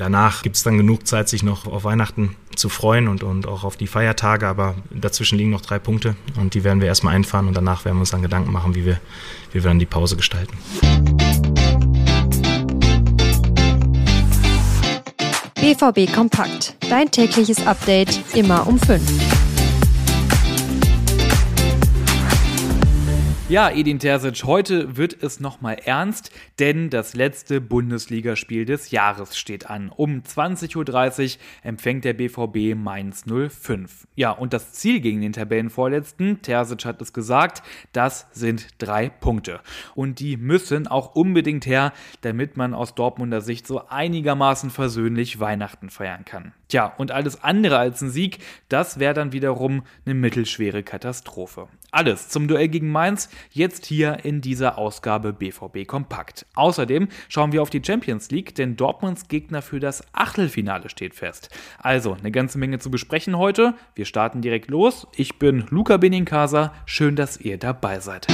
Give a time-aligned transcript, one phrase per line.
[0.00, 3.64] Danach gibt es dann genug Zeit, sich noch auf Weihnachten zu freuen und, und auch
[3.64, 7.48] auf die Feiertage, aber dazwischen liegen noch drei Punkte und die werden wir erstmal einfahren
[7.48, 8.98] und danach werden wir uns dann Gedanken machen, wie wir,
[9.52, 10.56] wie wir dann die Pause gestalten.
[15.56, 16.76] BVB Kompakt.
[16.88, 19.49] Dein tägliches Update immer um 5.
[23.50, 26.30] Ja, Edin Terzic, heute wird es nochmal ernst,
[26.60, 29.88] denn das letzte Bundesligaspiel des Jahres steht an.
[29.88, 34.06] Um 20.30 Uhr empfängt der BVB Mainz 05.
[34.14, 39.58] Ja, und das Ziel gegen den Tabellenvorletzten, Terzic hat es gesagt, das sind drei Punkte.
[39.96, 45.90] Und die müssen auch unbedingt her, damit man aus Dortmunder Sicht so einigermaßen versöhnlich Weihnachten
[45.90, 46.52] feiern kann.
[46.70, 48.38] Tja, und alles andere als ein Sieg,
[48.68, 51.66] das wäre dann wiederum eine mittelschwere Katastrophe.
[51.90, 56.46] Alles zum Duell gegen Mainz, jetzt hier in dieser Ausgabe BVB Kompakt.
[56.54, 61.50] Außerdem schauen wir auf die Champions League, denn Dortmunds Gegner für das Achtelfinale steht fest.
[61.80, 63.74] Also eine ganze Menge zu besprechen heute.
[63.96, 65.08] Wir starten direkt los.
[65.16, 66.72] Ich bin Luca Benincasa.
[66.86, 68.28] Schön, dass ihr dabei seid.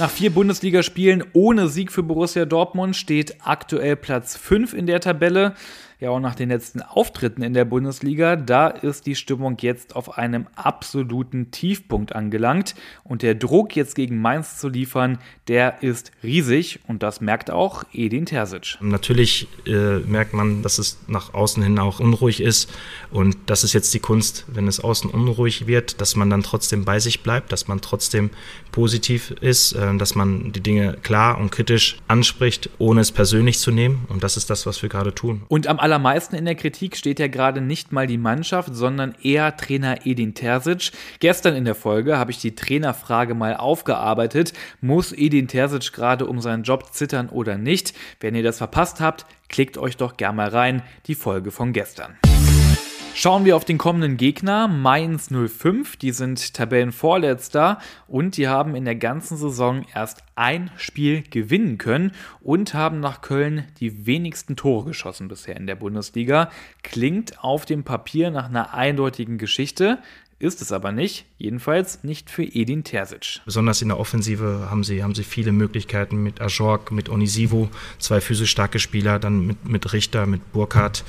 [0.00, 5.54] Nach vier Bundesligaspielen ohne Sieg für Borussia Dortmund steht aktuell Platz 5 in der Tabelle.
[6.00, 10.16] Ja, und nach den letzten Auftritten in der Bundesliga, da ist die Stimmung jetzt auf
[10.16, 12.74] einem absoluten Tiefpunkt angelangt.
[13.04, 16.80] Und der Druck, jetzt gegen Mainz zu liefern, der ist riesig.
[16.86, 18.78] Und das merkt auch Edin Terzic.
[18.80, 22.72] Natürlich äh, merkt man, dass es nach außen hin auch unruhig ist.
[23.10, 26.86] Und das ist jetzt die Kunst, wenn es außen unruhig wird, dass man dann trotzdem
[26.86, 28.30] bei sich bleibt, dass man trotzdem
[28.72, 33.70] positiv ist, äh, dass man die Dinge klar und kritisch anspricht, ohne es persönlich zu
[33.70, 34.06] nehmen.
[34.08, 35.42] Und das ist das, was wir gerade tun.
[35.48, 39.56] Und am allermeisten in der Kritik steht ja gerade nicht mal die Mannschaft, sondern eher
[39.56, 40.92] Trainer Edin Terzic.
[41.18, 44.52] Gestern in der Folge habe ich die Trainerfrage mal aufgearbeitet.
[44.80, 47.92] Muss Edin Terzic gerade um seinen Job zittern oder nicht?
[48.20, 52.16] Wenn ihr das verpasst habt, klickt euch doch gerne mal rein, die Folge von gestern.
[53.12, 55.96] Schauen wir auf den kommenden Gegner, Mainz 05.
[55.96, 62.12] Die sind Tabellenvorletzter und die haben in der ganzen Saison erst ein Spiel gewinnen können
[62.40, 66.50] und haben nach Köln die wenigsten Tore geschossen bisher in der Bundesliga.
[66.82, 69.98] Klingt auf dem Papier nach einer eindeutigen Geschichte.
[70.42, 73.42] Ist es aber nicht, jedenfalls nicht für Edin Terzic.
[73.44, 77.68] Besonders in der Offensive haben sie, haben sie viele Möglichkeiten mit Ajork, mit Onisivo,
[77.98, 81.04] zwei physisch starke Spieler, dann mit, mit Richter, mit Burkhardt,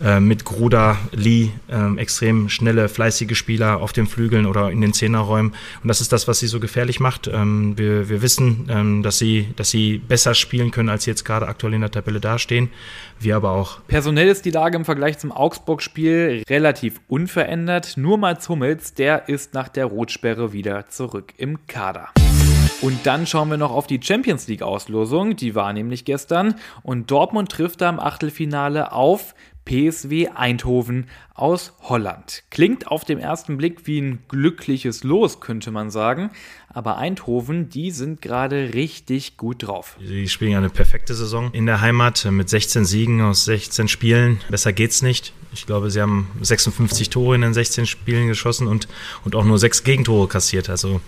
[0.00, 4.92] äh, mit Gruda, Lee, äh, extrem schnelle, fleißige Spieler auf den Flügeln oder in den
[4.92, 5.54] Zehnerräumen.
[5.82, 7.26] Und das ist das, was sie so gefährlich macht.
[7.26, 11.24] Ähm, wir, wir wissen, ähm, dass, sie, dass sie besser spielen können, als sie jetzt
[11.24, 12.70] gerade aktuell in der Tabelle dastehen.
[13.18, 13.80] Wir aber auch.
[13.88, 17.96] Personell ist die Lage im Vergleich zum Augsburg-Spiel relativ unverändert.
[17.96, 22.08] Nur Mats Hummel Hummels, der ist nach der Rotsperre wieder zurück im Kader.
[22.82, 27.10] Und dann schauen wir noch auf die Champions League Auslosung, die war nämlich gestern und
[27.10, 29.34] Dortmund trifft da im Achtelfinale auf
[29.68, 32.42] PSW Eindhoven aus Holland.
[32.50, 36.30] Klingt auf den ersten Blick wie ein glückliches Los, könnte man sagen.
[36.68, 39.96] Aber Eindhoven, die sind gerade richtig gut drauf.
[40.04, 44.40] Sie spielen eine perfekte Saison in der Heimat mit 16 Siegen aus 16 Spielen.
[44.50, 45.32] Besser geht's nicht.
[45.52, 48.86] Ich glaube, sie haben 56 Tore in den 16 Spielen geschossen und,
[49.24, 50.68] und auch nur sechs Gegentore kassiert.
[50.68, 51.00] Also,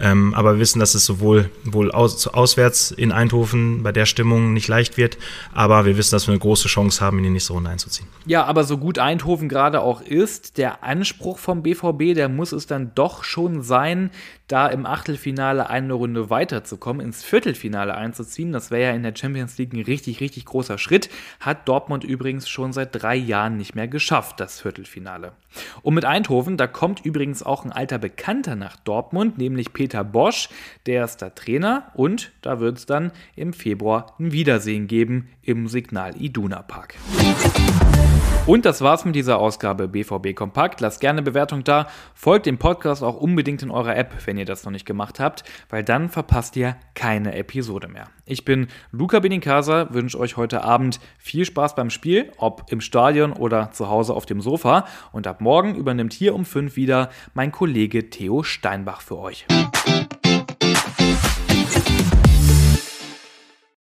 [0.00, 4.52] ähm, aber wir wissen, dass es sowohl wohl aus, auswärts in Eindhoven bei der Stimmung
[4.52, 5.18] nicht leicht wird,
[5.52, 7.91] aber wir wissen, dass wir eine große Chance haben, in die nächste Runde einzuziehen.
[8.24, 12.66] Ja, aber so gut Eindhoven gerade auch ist, der Anspruch vom BVB, der muss es
[12.66, 14.10] dann doch schon sein,
[14.52, 18.52] da im Achtelfinale eine Runde weiterzukommen, ins Viertelfinale einzuziehen.
[18.52, 21.08] Das wäre ja in der Champions League ein richtig, richtig großer Schritt.
[21.40, 25.32] Hat Dortmund übrigens schon seit drei Jahren nicht mehr geschafft, das Viertelfinale.
[25.82, 30.48] Und mit Eindhoven, da kommt übrigens auch ein alter Bekannter nach Dortmund, nämlich Peter Bosch.
[30.86, 35.66] Der ist der Trainer und da wird es dann im Februar ein Wiedersehen geben im
[35.66, 36.94] Signal Iduna Park.
[38.44, 40.80] Und das war's mit dieser Ausgabe BVB Kompakt.
[40.80, 41.86] Lasst gerne Bewertung da.
[42.12, 45.44] Folgt dem Podcast auch unbedingt in eurer App, wenn ihr das noch nicht gemacht habt,
[45.68, 48.08] weil dann verpasst ihr keine Episode mehr.
[48.26, 53.32] Ich bin Luca Benincasa, wünsche euch heute Abend viel Spaß beim Spiel, ob im Stadion
[53.32, 54.86] oder zu Hause auf dem Sofa.
[55.12, 59.46] Und ab morgen übernimmt hier um 5 wieder mein Kollege Theo Steinbach für euch.